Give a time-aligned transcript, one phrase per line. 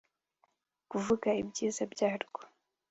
[0.91, 2.39] kuvuga ibyiza byarwo